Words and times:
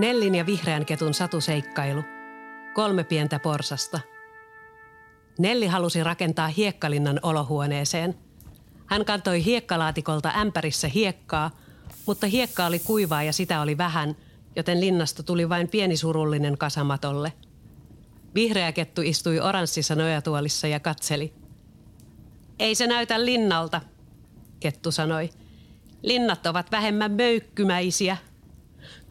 Nellin 0.00 0.34
ja 0.34 0.46
vihreän 0.46 0.86
ketun 0.86 1.14
satuseikkailu. 1.14 2.02
Kolme 2.74 3.04
pientä 3.04 3.38
porsasta. 3.38 4.00
Nelli 5.38 5.66
halusi 5.66 6.04
rakentaa 6.04 6.48
hiekkalinnan 6.48 7.20
olohuoneeseen. 7.22 8.14
Hän 8.86 9.04
kantoi 9.04 9.44
hiekkalaatikolta 9.44 10.32
ämpärissä 10.40 10.88
hiekkaa, 10.88 11.50
mutta 12.06 12.26
hiekka 12.26 12.66
oli 12.66 12.78
kuivaa 12.78 13.22
ja 13.22 13.32
sitä 13.32 13.60
oli 13.60 13.78
vähän, 13.78 14.16
joten 14.56 14.80
linnasta 14.80 15.22
tuli 15.22 15.48
vain 15.48 15.68
pieni 15.68 15.96
surullinen 15.96 16.58
kasamatolle. 16.58 17.32
Vihreä 18.34 18.72
kettu 18.72 19.02
istui 19.02 19.40
oranssissa 19.40 19.94
nojatuolissa 19.94 20.66
ja 20.66 20.80
katseli. 20.80 21.32
Ei 22.58 22.74
se 22.74 22.86
näytä 22.86 23.24
linnalta, 23.24 23.80
kettu 24.60 24.90
sanoi. 24.90 25.30
Linnat 26.02 26.46
ovat 26.46 26.70
vähemmän 26.70 27.12
möykkymäisiä. 27.12 28.16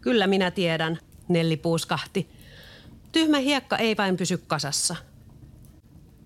Kyllä 0.02 0.28
minä 0.28 0.52
tiedän, 0.52 1.00
Nelli 1.28 1.58
puuskahti. 1.58 2.30
Tyhmä 3.12 3.38
hiekka 3.38 3.78
ei 3.78 3.98
vain 3.98 4.18
pysy 4.18 4.38
kasassa. 4.38 4.96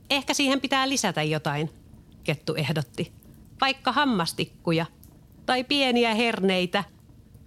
Ehkä 0.09 0.33
siihen 0.33 0.61
pitää 0.61 0.89
lisätä 0.89 1.23
jotain, 1.23 1.69
kettu 2.23 2.55
ehdotti. 2.55 3.11
Vaikka 3.61 3.91
hammastikkuja 3.91 4.85
tai 5.45 5.63
pieniä 5.63 6.13
herneitä. 6.13 6.83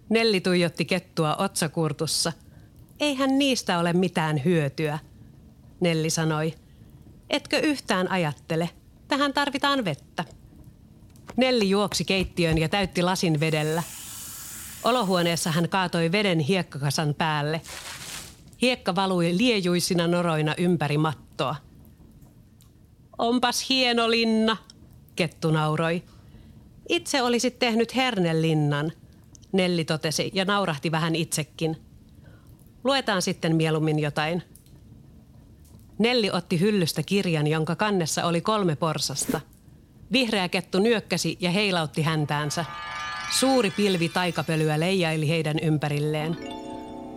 Nelli 0.08 0.40
tuijotti 0.40 0.84
kettua 0.84 1.36
otsakurtussa. 1.36 2.32
Eihän 3.00 3.38
niistä 3.38 3.78
ole 3.78 3.92
mitään 3.92 4.44
hyötyä, 4.44 4.98
Nelli 5.80 6.10
sanoi. 6.10 6.54
Etkö 7.30 7.58
yhtään 7.58 8.10
ajattele? 8.10 8.70
Tähän 9.08 9.32
tarvitaan 9.32 9.84
vettä. 9.84 10.24
Nelli 11.36 11.70
juoksi 11.70 12.04
keittiön 12.04 12.58
ja 12.58 12.68
täytti 12.68 13.02
lasin 13.02 13.40
vedellä. 13.40 13.82
Olohuoneessa 14.86 15.50
hän 15.50 15.68
kaatoi 15.68 16.12
veden 16.12 16.38
hiekkakasan 16.38 17.14
päälle. 17.14 17.60
Hiekka 18.62 18.94
valui 18.94 19.38
liejuisina 19.38 20.06
noroina 20.06 20.54
ympäri 20.58 20.98
mattoa. 20.98 21.56
Onpas 23.18 23.68
hieno 23.68 24.10
linna, 24.10 24.56
kettu 25.16 25.50
nauroi. 25.50 26.02
Itse 26.88 27.22
olisit 27.22 27.58
tehnyt 27.58 27.96
hernellinnan, 27.96 28.92
Nelli 29.52 29.84
totesi 29.84 30.30
ja 30.34 30.44
naurahti 30.44 30.90
vähän 30.90 31.14
itsekin. 31.14 31.76
Luetaan 32.84 33.22
sitten 33.22 33.56
mieluummin 33.56 33.98
jotain. 33.98 34.42
Nelli 35.98 36.30
otti 36.30 36.60
hyllystä 36.60 37.02
kirjan, 37.02 37.46
jonka 37.46 37.76
kannessa 37.76 38.24
oli 38.24 38.40
kolme 38.40 38.76
porsasta– 38.76 39.40
Vihreä 40.12 40.48
kettu 40.48 40.78
nyökkäsi 40.78 41.36
ja 41.40 41.50
heilautti 41.50 42.02
häntäänsä. 42.02 42.64
Suuri 43.30 43.70
pilvi 43.70 44.08
taikapölyä 44.08 44.80
leijaili 44.80 45.28
heidän 45.28 45.58
ympärilleen. 45.62 46.36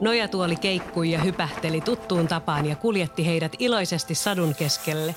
Nojatuoli 0.01 0.55
keikkui 0.55 1.11
ja 1.11 1.19
hypähteli 1.19 1.81
tuttuun 1.81 2.27
tapaan 2.27 2.65
ja 2.65 2.75
kuljetti 2.75 3.25
heidät 3.25 3.51
iloisesti 3.59 4.15
sadun 4.15 4.55
keskelle. 4.55 5.15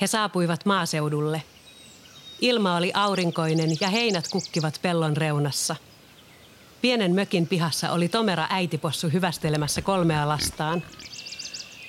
He 0.00 0.06
saapuivat 0.06 0.64
maaseudulle. 0.64 1.42
Ilma 2.40 2.76
oli 2.76 2.90
aurinkoinen 2.94 3.70
ja 3.80 3.88
heinät 3.88 4.28
kukkivat 4.28 4.78
pellon 4.82 5.16
reunassa. 5.16 5.76
Pienen 6.82 7.14
mökin 7.14 7.46
pihassa 7.46 7.92
oli 7.92 8.08
tomera 8.08 8.46
äitipossu 8.50 9.08
hyvästelemässä 9.12 9.82
kolmea 9.82 10.28
lastaan. 10.28 10.82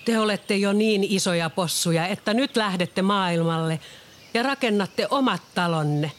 Te 0.06 0.20
olette 0.20 0.56
jo 0.56 0.74
niin 0.74 1.04
isoja 1.04 1.50
possuja, 1.50 2.08
että 2.08 2.34
nyt 2.34 2.58
lähdette 2.58 3.02
maailmalle– 3.02 3.80
ja 4.36 4.44
rakennatte 4.44 5.08
omat 5.10 5.42
talonne, 5.56 6.12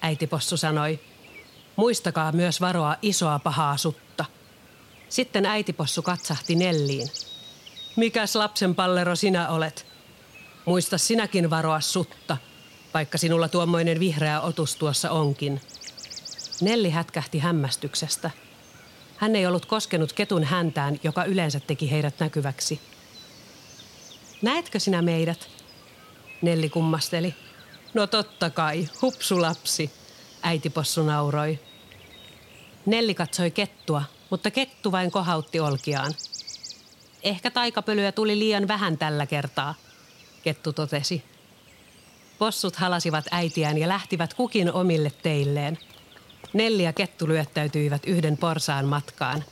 äiti 0.00 0.26
Possu 0.26 0.56
sanoi. 0.56 1.00
Muistakaa 1.76 2.32
myös 2.32 2.60
varoa 2.60 2.96
isoa 3.02 3.38
pahaa 3.38 3.76
sutta. 3.76 4.24
Sitten 5.08 5.46
äiti 5.46 5.72
Possu 5.72 6.02
katsahti 6.02 6.54
Nelliin. 6.54 7.08
Mikäs 7.96 8.36
lapsen 8.36 8.74
pallero 8.74 9.16
sinä 9.16 9.48
olet? 9.48 9.86
Muista 10.64 10.98
sinäkin 10.98 11.50
varoa 11.50 11.80
sutta, 11.80 12.36
vaikka 12.94 13.18
sinulla 13.18 13.48
tuommoinen 13.48 14.00
vihreä 14.00 14.40
otus 14.40 14.76
tuossa 14.76 15.10
onkin. 15.10 15.60
Nelli 16.60 16.90
hätkähti 16.90 17.38
hämmästyksestä. 17.38 18.30
Hän 19.16 19.36
ei 19.36 19.46
ollut 19.46 19.66
koskenut 19.66 20.12
ketun 20.12 20.44
häntään, 20.44 21.00
joka 21.02 21.24
yleensä 21.24 21.60
teki 21.60 21.90
heidät 21.90 22.20
näkyväksi. 22.20 22.80
Näetkö 24.42 24.80
sinä 24.80 25.02
meidät? 25.02 25.48
Nelli 26.42 26.68
kummasteli. 26.68 27.34
No 27.94 28.06
totta 28.06 28.50
kai, 28.50 28.88
hupsulapsi, 29.02 29.90
äitipossu 30.42 31.02
nauroi. 31.02 31.58
Nelli 32.86 33.14
katsoi 33.14 33.50
kettua, 33.50 34.02
mutta 34.30 34.50
kettu 34.50 34.92
vain 34.92 35.10
kohautti 35.10 35.60
olkiaan. 35.60 36.14
Ehkä 37.22 37.50
taikapölyä 37.50 38.12
tuli 38.12 38.38
liian 38.38 38.68
vähän 38.68 38.98
tällä 38.98 39.26
kertaa, 39.26 39.74
kettu 40.42 40.72
totesi. 40.72 41.24
Possut 42.38 42.76
halasivat 42.76 43.24
äitiään 43.30 43.78
ja 43.78 43.88
lähtivät 43.88 44.34
kukin 44.34 44.72
omille 44.72 45.12
teilleen. 45.22 45.78
Nelli 46.52 46.82
ja 46.82 46.92
kettu 46.92 47.28
lyöttäytyivät 47.28 48.02
yhden 48.06 48.36
porsaan 48.36 48.84
matkaan. 48.84 49.44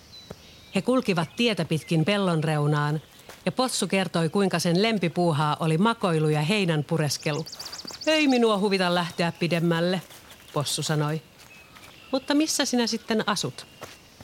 He 0.74 0.82
kulkivat 0.82 1.36
tietä 1.36 1.64
pitkin 1.64 2.04
pellon 2.04 2.44
reunaan 2.44 3.02
ja 3.46 3.52
possu 3.52 3.86
kertoi, 3.86 4.28
kuinka 4.28 4.58
sen 4.58 4.82
lempipuuhaa 4.82 5.56
oli 5.60 5.78
makoilu 5.78 6.28
ja 6.28 6.40
heinän 6.40 6.84
pureskelu. 6.84 7.46
Ei 8.06 8.28
minua 8.28 8.58
huvita 8.58 8.94
lähteä 8.94 9.32
pidemmälle, 9.32 10.02
possu 10.52 10.82
sanoi. 10.82 11.22
Mutta 12.14 12.34
missä 12.34 12.64
sinä 12.64 12.86
sitten 12.86 13.28
asut? 13.28 13.66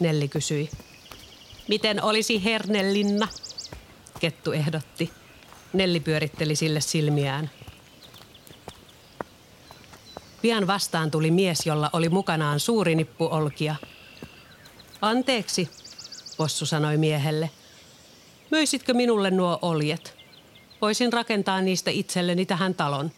Nelli 0.00 0.28
kysyi. 0.28 0.70
Miten 1.68 2.02
olisi 2.02 2.44
Hernellinna? 2.44 3.28
Kettu 4.20 4.52
ehdotti. 4.52 5.10
Nelli 5.72 6.00
pyöritteli 6.00 6.56
sille 6.56 6.80
silmiään. 6.80 7.50
Pian 10.42 10.66
vastaan 10.66 11.10
tuli 11.10 11.30
mies, 11.30 11.66
jolla 11.66 11.90
oli 11.92 12.08
mukanaan 12.08 12.60
suuri 12.60 12.94
nippu 12.94 13.28
olkia. 13.30 13.74
Anteeksi, 15.02 15.70
possu 16.36 16.66
sanoi 16.66 16.96
miehelle. 16.96 17.50
Möisitkö 18.50 18.94
minulle 18.94 19.30
nuo 19.30 19.58
oljet? 19.62 20.16
Voisin 20.80 21.12
rakentaa 21.12 21.60
niistä 21.60 21.90
itselleni 21.90 22.46
tähän 22.46 22.74
talon. 22.74 23.10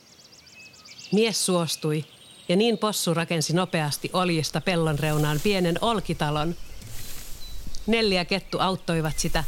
Mies 1.12 1.46
suostui 1.46 2.04
ja 2.48 2.56
niin 2.56 2.78
possu 2.78 3.14
rakensi 3.14 3.52
nopeasti 3.52 4.10
oljesta 4.12 4.60
pellon 4.60 4.98
reunaan 4.98 5.40
pienen 5.42 5.78
olkitalon. 5.80 6.54
Nelli 7.86 8.14
ja 8.14 8.24
Kettu 8.24 8.58
auttoivat 8.58 9.18
sitä, 9.18 9.44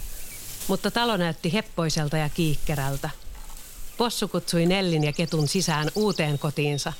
mutta 0.68 0.90
talo 0.90 1.16
näytti 1.16 1.52
heppoiselta 1.52 2.16
ja 2.16 2.28
kiikkerältä. 2.28 3.10
Possu 3.96 4.28
kutsui 4.28 4.66
Nellin 4.66 5.04
ja 5.04 5.12
Ketun 5.12 5.48
sisään 5.48 5.90
uuteen 5.94 6.38
kotiinsa. 6.38 6.92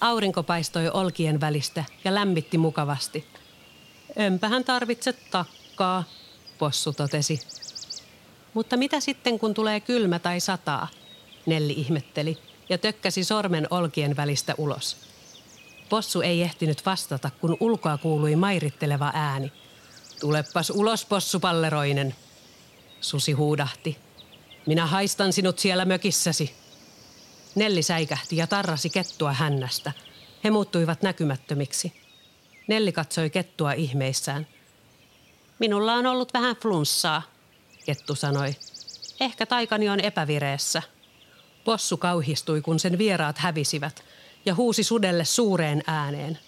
Aurinko 0.00 0.42
paistoi 0.42 0.88
olkien 0.88 1.40
välistä 1.40 1.84
ja 2.04 2.14
lämmitti 2.14 2.58
mukavasti. 2.58 3.26
Enpähän 4.16 4.64
tarvitse 4.64 5.12
takkaa, 5.12 6.04
possu 6.58 6.92
totesi. 6.92 7.40
Mutta 8.54 8.76
mitä 8.76 9.00
sitten, 9.00 9.38
kun 9.38 9.54
tulee 9.54 9.80
kylmä 9.80 10.18
tai 10.18 10.40
sataa? 10.40 10.88
Nelli 11.46 11.72
ihmetteli 11.72 12.51
ja 12.72 12.78
tökkäsi 12.78 13.24
sormen 13.24 13.66
olkien 13.70 14.16
välistä 14.16 14.54
ulos. 14.58 14.96
Possu 15.88 16.20
ei 16.20 16.42
ehtinyt 16.42 16.86
vastata, 16.86 17.30
kun 17.40 17.56
ulkoa 17.60 17.98
kuului 17.98 18.36
mairitteleva 18.36 19.10
ääni. 19.14 19.52
Tulepas 20.20 20.70
ulos, 20.70 21.04
possu 21.04 21.40
palleroinen, 21.40 22.14
Susi 23.00 23.32
huudahti. 23.32 23.98
Minä 24.66 24.86
haistan 24.86 25.32
sinut 25.32 25.58
siellä 25.58 25.84
mökissäsi. 25.84 26.54
Nelli 27.54 27.82
säikähti 27.82 28.36
ja 28.36 28.46
tarrasi 28.46 28.90
kettua 28.90 29.32
hännästä. 29.32 29.92
He 30.44 30.50
muuttuivat 30.50 31.02
näkymättömiksi. 31.02 31.92
Nelli 32.68 32.92
katsoi 32.92 33.30
kettua 33.30 33.72
ihmeissään. 33.72 34.46
Minulla 35.58 35.94
on 35.94 36.06
ollut 36.06 36.34
vähän 36.34 36.56
flunssaa, 36.56 37.22
kettu 37.84 38.14
sanoi. 38.14 38.56
Ehkä 39.20 39.46
taikani 39.46 39.88
on 39.88 40.00
epävireessä. 40.00 40.82
Possu 41.64 41.96
kauhistui, 41.96 42.60
kun 42.60 42.78
sen 42.78 42.98
vieraat 42.98 43.38
hävisivät, 43.38 44.04
ja 44.44 44.54
huusi 44.54 44.82
sudelle 44.82 45.24
suureen 45.24 45.82
ääneen. 45.86 46.38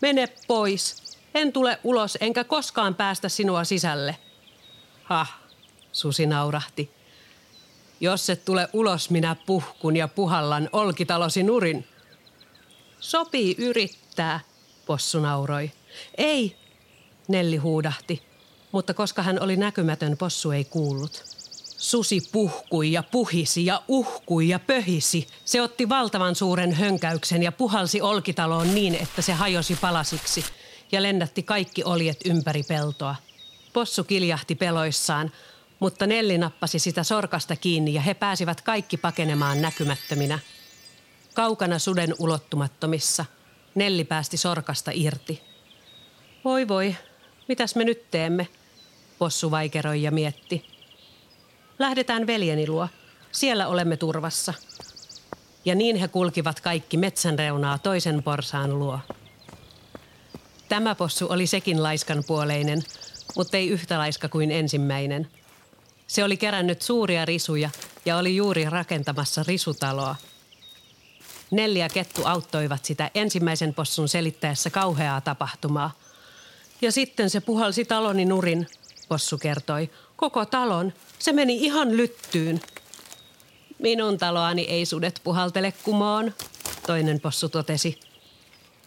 Mene 0.00 0.28
pois. 0.46 1.02
En 1.34 1.52
tule 1.52 1.78
ulos, 1.84 2.18
enkä 2.20 2.44
koskaan 2.44 2.94
päästä 2.94 3.28
sinua 3.28 3.64
sisälle. 3.64 4.16
Ha, 5.02 5.26
Susi 5.92 6.26
naurahti. 6.26 6.90
Jos 8.00 8.30
et 8.30 8.44
tule 8.44 8.68
ulos, 8.72 9.10
minä 9.10 9.36
puhkun 9.46 9.96
ja 9.96 10.08
puhallan 10.08 10.68
olkitalosi 10.72 11.42
nurin. 11.42 11.88
Sopii 13.00 13.54
yrittää, 13.58 14.40
possu 14.86 15.20
nauroi. 15.20 15.70
Ei, 16.16 16.56
Nelli 17.28 17.56
huudahti, 17.56 18.22
mutta 18.72 18.94
koska 18.94 19.22
hän 19.22 19.42
oli 19.42 19.56
näkymätön, 19.56 20.16
possu 20.16 20.50
ei 20.50 20.64
kuullut. 20.64 21.31
Susi 21.82 22.20
puhkui 22.32 22.92
ja 22.92 23.02
puhisi 23.02 23.66
ja 23.66 23.82
uhkui 23.88 24.48
ja 24.48 24.58
pöhisi. 24.58 25.26
Se 25.44 25.62
otti 25.62 25.88
valtavan 25.88 26.34
suuren 26.34 26.72
hönkäyksen 26.72 27.42
ja 27.42 27.52
puhalsi 27.52 28.00
olkitaloon 28.00 28.74
niin, 28.74 28.94
että 28.94 29.22
se 29.22 29.32
hajosi 29.32 29.78
palasiksi 29.80 30.44
ja 30.92 31.02
lennätti 31.02 31.42
kaikki 31.42 31.84
oljet 31.84 32.16
ympäri 32.24 32.62
peltoa. 32.62 33.16
Possu 33.72 34.04
kiljahti 34.04 34.54
peloissaan, 34.54 35.32
mutta 35.80 36.06
Nelli 36.06 36.38
nappasi 36.38 36.78
sitä 36.78 37.02
sorkasta 37.02 37.56
kiinni 37.56 37.94
ja 37.94 38.00
he 38.00 38.14
pääsivät 38.14 38.60
kaikki 38.60 38.96
pakenemaan 38.96 39.62
näkymättöminä. 39.62 40.38
Kaukana 41.34 41.78
suden 41.78 42.14
ulottumattomissa 42.18 43.24
Nelli 43.74 44.04
päästi 44.04 44.36
sorkasta 44.36 44.90
irti. 44.94 45.42
Voi 46.44 46.68
voi, 46.68 46.96
mitäs 47.48 47.74
me 47.74 47.84
nyt 47.84 48.10
teemme? 48.10 48.48
Possu 49.18 49.50
vaikeroi 49.50 50.02
ja 50.02 50.10
mietti. 50.10 50.71
Lähdetään 51.78 52.26
veljeni 52.26 52.68
luo. 52.68 52.88
Siellä 53.32 53.68
olemme 53.68 53.96
turvassa. 53.96 54.54
Ja 55.64 55.74
niin 55.74 55.96
he 55.96 56.08
kulkivat 56.08 56.60
kaikki 56.60 56.96
metsän 56.96 57.38
reunaa 57.38 57.78
toisen 57.78 58.22
porsaan 58.22 58.78
luo. 58.78 58.98
Tämä 60.68 60.94
possu 60.94 61.26
oli 61.30 61.46
sekin 61.46 61.82
laiskan 61.82 62.24
puoleinen, 62.26 62.82
mutta 63.36 63.56
ei 63.56 63.68
yhtä 63.68 63.98
laiska 63.98 64.28
kuin 64.28 64.50
ensimmäinen. 64.50 65.28
Se 66.06 66.24
oli 66.24 66.36
kerännyt 66.36 66.82
suuria 66.82 67.24
risuja 67.24 67.70
ja 68.04 68.16
oli 68.16 68.36
juuri 68.36 68.64
rakentamassa 68.64 69.44
risutaloa. 69.46 70.16
Neljä 71.50 71.88
kettu 71.88 72.22
auttoivat 72.24 72.84
sitä 72.84 73.10
ensimmäisen 73.14 73.74
possun 73.74 74.08
selittäessä 74.08 74.70
kauheaa 74.70 75.20
tapahtumaa. 75.20 75.90
Ja 76.80 76.92
sitten 76.92 77.30
se 77.30 77.40
puhalsi 77.40 77.84
taloni 77.84 78.24
nurin, 78.24 78.66
possu 79.08 79.38
kertoi. 79.38 79.90
Koko 80.22 80.46
talon. 80.46 80.92
Se 81.18 81.32
meni 81.32 81.56
ihan 81.64 81.96
lyttyyn. 81.96 82.60
Minun 83.78 84.18
taloani 84.18 84.62
ei 84.62 84.86
sudet 84.86 85.20
puhaltele 85.24 85.72
kumoon, 85.82 86.34
toinen 86.86 87.20
possu 87.20 87.48
totesi. 87.48 88.00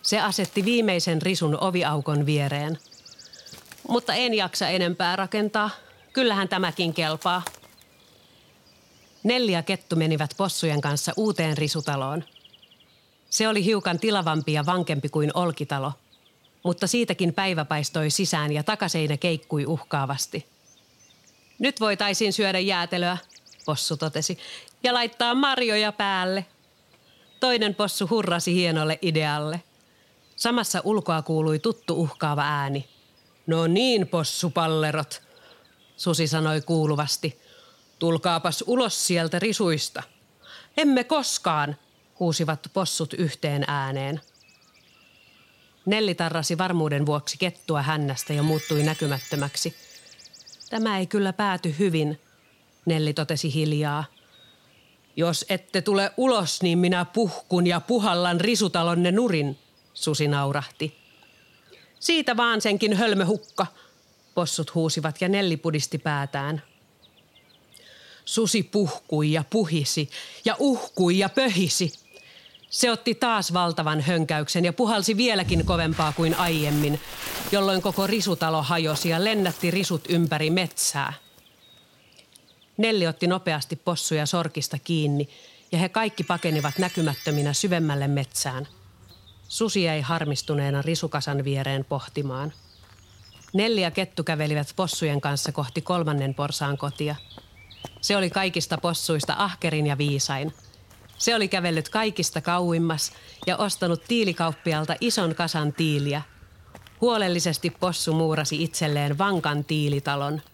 Se 0.01 0.19
asetti 0.19 0.65
viimeisen 0.65 1.21
risun 1.21 1.57
oviaukon 1.61 2.25
viereen. 2.25 2.77
Mutta 3.87 4.13
en 4.13 4.33
jaksa 4.33 4.67
enempää 4.67 5.15
rakentaa. 5.15 5.69
Kyllähän 6.13 6.49
tämäkin 6.49 6.93
kelpaa. 6.93 7.41
Neljä 9.23 9.61
kettu 9.61 9.95
menivät 9.95 10.33
possujen 10.37 10.81
kanssa 10.81 11.11
uuteen 11.17 11.57
risutaloon. 11.57 12.23
Se 13.29 13.47
oli 13.47 13.65
hiukan 13.65 13.99
tilavampi 13.99 14.53
ja 14.53 14.65
vankempi 14.65 15.09
kuin 15.09 15.31
olkitalo, 15.33 15.91
mutta 16.63 16.87
siitäkin 16.87 17.33
päivä 17.33 17.65
paistoi 17.65 18.09
sisään 18.09 18.51
ja 18.51 18.63
takaseinä 18.63 19.17
keikkui 19.17 19.65
uhkaavasti. 19.65 20.54
Nyt 21.59 21.79
voitaisiin 21.79 22.33
syödä 22.33 22.59
jäätelöä, 22.59 23.17
possu 23.65 23.97
totesi, 23.97 24.37
ja 24.83 24.93
laittaa 24.93 25.35
marjoja 25.35 25.91
päälle. 25.91 26.45
Toinen 27.39 27.75
possu 27.75 28.07
hurrasi 28.09 28.53
hienolle 28.53 28.99
idealle. 29.01 29.63
Samassa 30.35 30.81
ulkoa 30.83 31.21
kuului 31.21 31.59
tuttu 31.59 32.01
uhkaava 32.01 32.43
ääni. 32.43 32.89
No 33.47 33.67
niin, 33.67 34.07
possupallerot, 34.07 35.25
Susi 35.97 36.27
sanoi 36.27 36.61
kuuluvasti. 36.61 37.39
Tulkaapas 37.99 38.63
ulos 38.67 39.07
sieltä 39.07 39.39
risuista. 39.39 40.03
Emme 40.77 41.03
koskaan, 41.03 41.75
huusivat 42.19 42.67
possut 42.73 43.13
yhteen 43.13 43.63
ääneen. 43.67 44.21
Nelli 45.85 46.15
tarrasi 46.15 46.57
varmuuden 46.57 47.05
vuoksi 47.05 47.37
kettua 47.37 47.81
hännästä 47.81 48.33
ja 48.33 48.43
muuttui 48.43 48.83
näkymättömäksi. 48.83 49.75
Tämä 50.75 50.97
ei 50.97 51.07
kyllä 51.07 51.33
pääty 51.33 51.75
hyvin, 51.79 52.19
Nelli 52.85 53.13
totesi 53.13 53.53
hiljaa. 53.53 54.05
Jos 55.15 55.45
ette 55.49 55.81
tule 55.81 56.11
ulos, 56.17 56.61
niin 56.61 56.77
minä 56.77 57.05
puhkun 57.05 57.67
ja 57.67 57.79
puhallan 57.79 58.41
risutalonne 58.41 59.11
nurin, 59.11 59.57
Susi 59.93 60.27
naurahti. 60.27 60.97
Siitä 61.99 62.37
vaan 62.37 62.61
senkin 62.61 62.93
hölmöhukka, 62.93 63.67
possut 64.33 64.75
huusivat 64.75 65.21
ja 65.21 65.29
Nelli 65.29 65.57
pudisti 65.57 65.97
päätään. 65.97 66.61
Susi 68.25 68.63
puhkui 68.63 69.31
ja 69.31 69.43
puhisi 69.49 70.09
ja 70.45 70.55
uhkui 70.59 71.19
ja 71.19 71.29
pöhisi. 71.29 72.04
Se 72.75 72.91
otti 72.91 73.15
taas 73.15 73.53
valtavan 73.53 74.01
hönkäyksen 74.01 74.65
ja 74.65 74.73
puhalsi 74.73 75.17
vieläkin 75.17 75.65
kovempaa 75.65 76.13
kuin 76.13 76.35
aiemmin, 76.35 77.01
jolloin 77.51 77.81
koko 77.81 78.07
risutalo 78.07 78.63
hajosi 78.63 79.09
ja 79.09 79.23
lennätti 79.23 79.71
risut 79.71 80.01
ympäri 80.09 80.49
metsää. 80.49 81.13
Nelli 82.77 83.07
otti 83.07 83.27
nopeasti 83.27 83.75
possuja 83.75 84.25
sorkista 84.25 84.79
kiinni 84.79 85.29
ja 85.71 85.77
he 85.77 85.89
kaikki 85.89 86.23
pakenivat 86.23 86.77
näkymättöminä 86.77 87.53
syvemmälle 87.53 88.07
metsään. 88.07 88.67
Susi 89.47 89.83
jäi 89.83 90.01
harmistuneena 90.01 90.81
risukasan 90.81 91.43
viereen 91.43 91.85
pohtimaan. 91.85 92.53
Nelli 93.53 93.81
ja 93.81 93.91
kettu 93.91 94.23
kävelivät 94.23 94.73
possujen 94.75 95.21
kanssa 95.21 95.51
kohti 95.51 95.81
kolmannen 95.81 96.33
porsaan 96.33 96.77
kotia. 96.77 97.15
Se 98.01 98.17
oli 98.17 98.29
kaikista 98.29 98.77
possuista 98.77 99.35
ahkerin 99.37 99.87
ja 99.87 99.97
viisain. 99.97 100.53
Se 101.17 101.35
oli 101.35 101.47
kävellyt 101.47 101.89
kaikista 101.89 102.41
kauimmas 102.41 103.11
ja 103.47 103.57
ostanut 103.57 104.03
tiilikauppialta 104.07 104.95
ison 105.01 105.35
kasan 105.35 105.73
tiiliä. 105.73 106.21
Huolellisesti 107.01 107.69
possu 107.69 108.13
muurasi 108.13 108.63
itselleen 108.63 109.17
vankan 109.17 109.63
tiilitalon– 109.63 110.41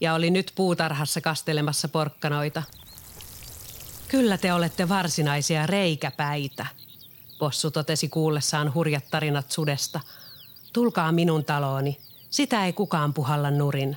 ja 0.00 0.14
oli 0.14 0.30
nyt 0.30 0.52
puutarhassa 0.54 1.20
kastelemassa 1.20 1.88
porkkanoita. 1.88 2.62
Kyllä 4.08 4.38
te 4.38 4.52
olette 4.52 4.88
varsinaisia 4.88 5.66
reikäpäitä, 5.66 6.66
possu 7.38 7.70
totesi 7.70 8.08
kuullessaan 8.08 8.74
hurjat 8.74 9.04
tarinat 9.10 9.50
sudesta. 9.52 10.00
Tulkaa 10.72 11.12
minun 11.12 11.44
talooni, 11.44 11.98
sitä 12.30 12.66
ei 12.66 12.72
kukaan 12.72 13.14
puhalla 13.14 13.50
nurin. 13.50 13.96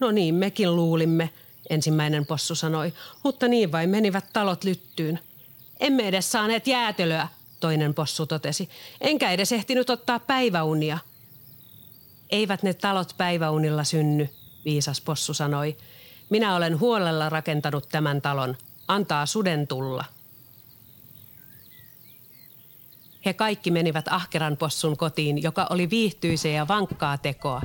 No 0.00 0.10
niin, 0.10 0.34
mekin 0.34 0.76
luulimme, 0.76 1.30
ensimmäinen 1.72 2.26
possu 2.26 2.54
sanoi, 2.54 2.92
mutta 3.24 3.48
niin 3.48 3.72
vain 3.72 3.90
menivät 3.90 4.24
talot 4.32 4.64
lyttyyn. 4.64 5.18
Emme 5.80 6.08
edes 6.08 6.32
saaneet 6.32 6.66
jäätelöä, 6.66 7.28
toinen 7.60 7.94
possu 7.94 8.26
totesi, 8.26 8.68
enkä 9.00 9.30
edes 9.30 9.52
ehtinyt 9.52 9.90
ottaa 9.90 10.18
päiväunia. 10.18 10.98
Eivät 12.30 12.62
ne 12.62 12.74
talot 12.74 13.14
päiväunilla 13.16 13.84
synny, 13.84 14.28
viisas 14.64 15.00
possu 15.00 15.34
sanoi. 15.34 15.76
Minä 16.30 16.56
olen 16.56 16.80
huolella 16.80 17.28
rakentanut 17.28 17.88
tämän 17.88 18.22
talon. 18.22 18.56
Antaa 18.88 19.26
suden 19.26 19.66
tulla. 19.66 20.04
He 23.24 23.32
kaikki 23.32 23.70
menivät 23.70 24.08
ahkeran 24.08 24.56
possun 24.56 24.96
kotiin, 24.96 25.42
joka 25.42 25.66
oli 25.70 25.90
viihtyisä 25.90 26.48
ja 26.48 26.68
vankkaa 26.68 27.18
tekoa. 27.18 27.62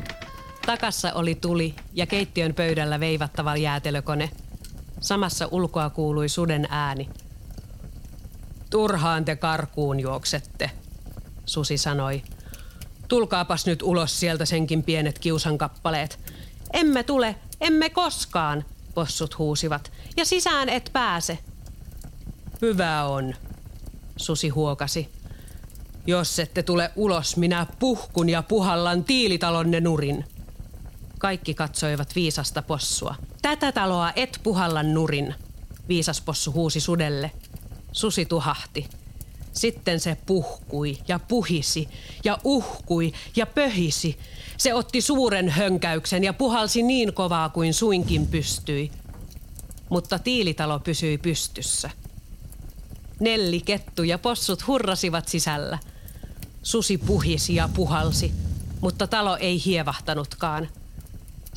Takassa 0.68 1.14
oli 1.14 1.36
tuli 1.36 1.76
ja 1.94 2.06
keittiön 2.06 2.54
pöydällä 2.54 3.00
veivattava 3.00 3.56
jäätelökone. 3.56 4.30
Samassa 5.00 5.48
ulkoa 5.52 5.90
kuului 5.90 6.30
suden 6.30 6.68
ääni. 6.70 7.10
Turhaan 8.70 9.26
te 9.26 9.36
karkuun 9.36 10.00
juoksette, 10.00 10.72
Susi 11.46 11.78
sanoi. 11.78 12.22
Tulkaapas 13.08 13.66
nyt 13.66 13.82
ulos 13.82 14.20
sieltä 14.20 14.46
senkin 14.46 14.84
pienet 14.84 15.20
kiusankappaleet. 15.20 16.20
Emme 16.74 17.04
tule, 17.04 17.36
emme 17.62 17.90
koskaan, 17.90 18.66
possut 18.94 19.38
huusivat, 19.38 19.92
ja 20.18 20.26
sisään 20.26 20.70
et 20.70 20.90
pääse. 20.94 21.40
Hyvä 22.62 23.04
on, 23.04 23.36
Susi 24.18 24.50
huokasi. 24.50 25.10
Jos 26.08 26.40
ette 26.40 26.64
tule 26.64 26.92
ulos, 26.96 27.38
minä 27.38 27.66
puhkun 27.80 28.30
ja 28.30 28.44
puhallan 28.44 29.04
tiilitalonne 29.04 29.82
nurin. 29.82 30.26
Kaikki 31.20 31.54
katsoivat 31.54 32.16
viisasta 32.16 32.62
possua. 32.62 33.16
Tätä 33.42 33.72
taloa 33.72 34.12
et 34.16 34.40
puhalla 34.44 34.84
nurin, 34.84 35.36
viisas 35.88 36.22
possu 36.22 36.54
huusi 36.54 36.80
sudelle. 36.80 37.32
Susi 37.92 38.26
tuhahti. 38.26 38.90
Sitten 39.54 40.00
se 40.00 40.18
puhkui 40.26 40.98
ja 41.08 41.20
puhisi 41.20 41.90
ja 42.24 42.38
uhkui 42.44 43.14
ja 43.36 43.46
pöhisi. 43.46 44.18
Se 44.58 44.74
otti 44.74 45.02
suuren 45.02 45.50
hönkäyksen 45.50 46.24
ja 46.24 46.34
puhalsi 46.34 46.84
niin 46.84 47.14
kovaa 47.14 47.50
kuin 47.50 47.74
suinkin 47.74 48.28
pystyi. 48.28 48.92
Mutta 49.90 50.20
tiilitalo 50.20 50.80
pysyi 50.80 51.18
pystyssä. 51.18 51.90
Nelli, 53.20 53.60
kettu 53.60 54.04
ja 54.04 54.18
possut 54.18 54.68
hurrasivat 54.68 55.28
sisällä. 55.28 55.80
Susi 56.64 56.98
puhisi 56.98 57.56
ja 57.56 57.70
puhalsi, 57.74 58.32
mutta 58.82 59.08
talo 59.08 59.38
ei 59.38 59.66
hievahtanutkaan. 59.66 60.68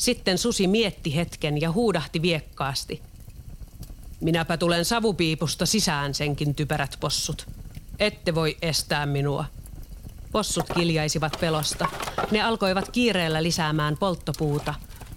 Sitten 0.00 0.38
Susi 0.38 0.66
mietti 0.66 1.16
hetken 1.16 1.60
ja 1.60 1.72
huudahti 1.72 2.22
viekkaasti. 2.22 3.02
Minäpä 4.20 4.56
tulen 4.56 4.84
savupiipusta 4.84 5.66
sisään 5.66 6.14
senkin 6.14 6.54
typerät 6.54 6.96
possut. 7.00 7.46
Ette 7.98 8.34
voi 8.34 8.56
estää 8.62 9.06
minua. 9.06 9.44
Possut 10.32 10.66
kiljaisivat 10.74 11.36
pelosta. 11.40 11.88
Ne 12.30 12.42
alkoivat 12.42 12.90
kiireellä 12.90 13.42
lisäämään 13.42 13.96
polttopuuta, 13.96 14.74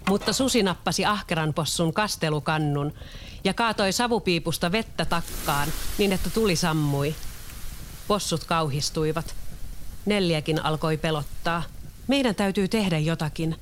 mutta 0.08 0.32
susi 0.32 0.62
nappasi 0.62 1.04
ahkeran 1.04 1.54
possun 1.54 1.92
kastelukannun 1.92 2.92
ja 3.44 3.54
kaatoi 3.54 3.92
savupiipusta 3.92 4.72
vettä 4.72 5.04
takkaan 5.04 5.68
niin, 5.98 6.12
että 6.12 6.30
tuli 6.30 6.56
sammui. 6.56 7.14
Possut 8.08 8.44
kauhistuivat. 8.44 9.34
Neljäkin 10.06 10.64
alkoi 10.64 10.96
pelottaa. 10.96 11.62
Meidän 12.06 12.34
täytyy 12.34 12.68
tehdä 12.68 12.98
jotakin. 12.98 13.56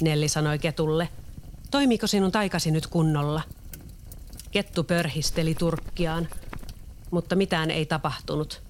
Nelli 0.00 0.28
sanoi 0.28 0.58
Ketulle. 0.58 1.08
Toimiiko 1.70 2.06
sinun 2.06 2.32
taikasi 2.32 2.70
nyt 2.70 2.86
kunnolla? 2.86 3.42
Kettu 4.50 4.84
pörhisteli 4.84 5.54
turkkiaan, 5.54 6.28
mutta 7.10 7.36
mitään 7.36 7.70
ei 7.70 7.86
tapahtunut. 7.86 8.62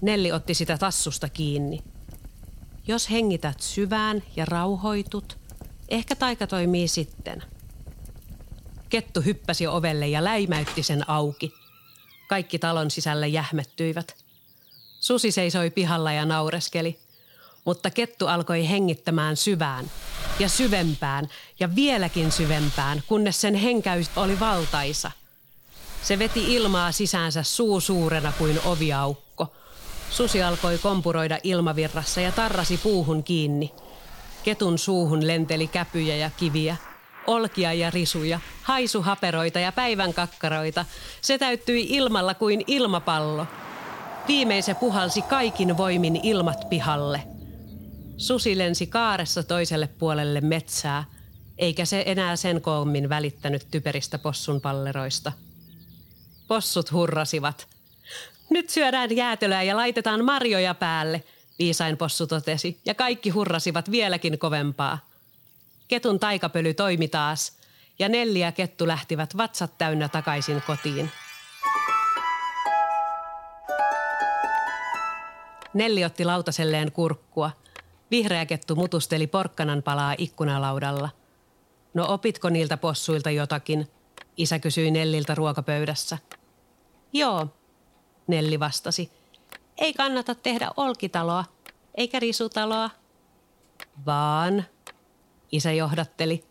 Nelli 0.00 0.32
otti 0.32 0.54
sitä 0.54 0.78
tassusta 0.78 1.28
kiinni. 1.28 1.82
Jos 2.86 3.10
hengität 3.10 3.60
syvään 3.60 4.22
ja 4.36 4.44
rauhoitut, 4.44 5.38
ehkä 5.88 6.16
taika 6.16 6.46
toimii 6.46 6.88
sitten. 6.88 7.42
Kettu 8.88 9.20
hyppäsi 9.20 9.66
ovelle 9.66 10.08
ja 10.08 10.24
läimäytti 10.24 10.82
sen 10.82 11.10
auki. 11.10 11.52
Kaikki 12.28 12.58
talon 12.58 12.90
sisälle 12.90 13.28
jähmettyivät. 13.28 14.16
Susi 15.00 15.30
seisoi 15.30 15.70
pihalla 15.70 16.12
ja 16.12 16.24
naureskeli, 16.24 16.98
mutta 17.64 17.90
kettu 17.90 18.26
alkoi 18.26 18.68
hengittämään 18.68 19.36
syvään 19.36 19.90
ja 20.38 20.48
syvempään 20.48 21.28
ja 21.60 21.74
vieläkin 21.74 22.32
syvempään, 22.32 23.02
kunnes 23.06 23.40
sen 23.40 23.54
henkäys 23.54 24.10
oli 24.16 24.40
valtaisa. 24.40 25.10
Se 26.02 26.18
veti 26.18 26.54
ilmaa 26.54 26.92
sisäänsä 26.92 27.42
suu 27.42 27.80
suurena 27.80 28.32
kuin 28.38 28.60
oviaukko. 28.64 29.52
Susi 30.10 30.42
alkoi 30.42 30.78
kompuroida 30.78 31.38
ilmavirrassa 31.42 32.20
ja 32.20 32.32
tarrasi 32.32 32.76
puuhun 32.82 33.24
kiinni. 33.24 33.72
Ketun 34.42 34.78
suuhun 34.78 35.26
lenteli 35.26 35.66
käpyjä 35.66 36.16
ja 36.16 36.30
kiviä, 36.36 36.76
olkia 37.26 37.72
ja 37.72 37.90
risuja, 37.90 38.40
haisuhaperoita 38.62 39.58
ja 39.58 39.72
päivän 39.72 40.14
kakkaroita. 40.14 40.84
Se 41.20 41.38
täyttyi 41.38 41.86
ilmalla 41.88 42.34
kuin 42.34 42.64
ilmapallo. 42.66 43.46
Viimein 44.28 44.62
se 44.62 44.74
puhalsi 44.74 45.22
kaikin 45.22 45.76
voimin 45.76 46.20
ilmat 46.22 46.68
pihalle– 46.70 47.22
Susi 48.18 48.58
lensi 48.58 48.86
kaaressa 48.86 49.42
toiselle 49.42 49.86
puolelle 49.86 50.40
metsää, 50.40 51.04
eikä 51.58 51.84
se 51.84 52.02
enää 52.06 52.36
sen 52.36 52.60
koommin 52.60 53.08
välittänyt 53.08 53.66
typeristä 53.70 54.18
possun 54.18 54.60
palleroista. 54.60 55.32
Possut 56.48 56.92
hurrasivat. 56.92 57.68
Nyt 58.50 58.70
syödään 58.70 59.16
jäätelöä 59.16 59.62
ja 59.62 59.76
laitetaan 59.76 60.24
marjoja 60.24 60.74
päälle, 60.74 61.24
viisain 61.58 61.96
possu 61.96 62.26
totesi, 62.26 62.80
ja 62.84 62.94
kaikki 62.94 63.30
hurrasivat 63.30 63.90
vieläkin 63.90 64.38
kovempaa. 64.38 64.98
Ketun 65.88 66.20
taikapöly 66.20 66.74
toimi 66.74 67.08
taas, 67.08 67.58
ja 67.98 68.08
Nelli 68.08 68.40
ja 68.40 68.52
Kettu 68.52 68.86
lähtivät 68.86 69.36
vatsat 69.36 69.78
täynnä 69.78 70.08
takaisin 70.08 70.62
kotiin. 70.66 71.10
Nelli 75.74 76.04
otti 76.04 76.24
lautaselleen 76.24 76.92
kurkkua– 76.92 77.50
Vihreä 78.10 78.46
kettu 78.46 78.76
mutusteli 78.76 79.26
porkkanan 79.26 79.82
palaa 79.82 80.14
ikkunalaudalla. 80.18 81.08
No 81.94 82.06
opitko 82.08 82.48
niiltä 82.48 82.76
possuilta 82.76 83.30
jotakin? 83.30 83.86
Isä 84.36 84.58
kysyi 84.58 84.90
Nelliltä 84.90 85.34
ruokapöydässä. 85.34 86.18
Joo, 87.12 87.46
Nelli 88.26 88.60
vastasi. 88.60 89.10
Ei 89.78 89.92
kannata 89.92 90.34
tehdä 90.34 90.70
olkitaloa, 90.76 91.44
eikä 91.94 92.20
risutaloa. 92.20 92.90
Vaan, 94.06 94.64
isä 95.52 95.72
johdatteli. 95.72 96.44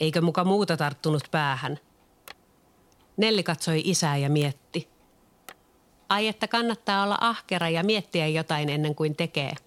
Eikö 0.00 0.20
muka 0.20 0.44
muuta 0.44 0.76
tarttunut 0.76 1.22
päähän? 1.30 1.78
Nelli 3.16 3.42
katsoi 3.42 3.82
isää 3.84 4.16
ja 4.16 4.30
mietti. 4.30 4.88
Ai 6.08 6.28
että 6.28 6.48
kannattaa 6.48 7.02
olla 7.02 7.18
ahkera 7.20 7.68
ja 7.68 7.84
miettiä 7.84 8.26
jotain 8.26 8.68
ennen 8.68 8.94
kuin 8.94 9.16
tekee– 9.16 9.52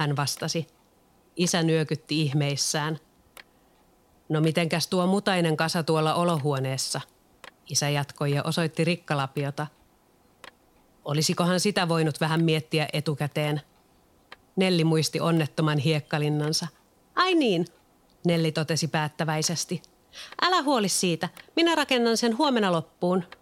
hän 0.00 0.16
vastasi. 0.16 0.66
Isä 1.36 1.62
nyökytti 1.62 2.22
ihmeissään. 2.22 2.98
No 4.28 4.40
mitenkäs 4.40 4.86
tuo 4.86 5.06
mutainen 5.06 5.56
kasa 5.56 5.82
tuolla 5.82 6.14
olohuoneessa? 6.14 7.00
Isä 7.70 7.88
jatkoi 7.88 8.32
ja 8.32 8.42
osoitti 8.42 8.84
rikkalapiota. 8.84 9.66
Olisikohan 11.04 11.60
sitä 11.60 11.88
voinut 11.88 12.20
vähän 12.20 12.44
miettiä 12.44 12.88
etukäteen? 12.92 13.60
Nelli 14.56 14.84
muisti 14.84 15.20
onnettoman 15.20 15.78
hiekkalinnansa. 15.78 16.66
Ai 17.14 17.34
niin, 17.34 17.66
Nelli 18.26 18.52
totesi 18.52 18.88
päättäväisesti. 18.88 19.82
Älä 20.42 20.62
huoli 20.62 20.88
siitä, 20.88 21.28
minä 21.56 21.74
rakennan 21.74 22.16
sen 22.16 22.38
huomenna 22.38 22.72
loppuun– 22.72 23.24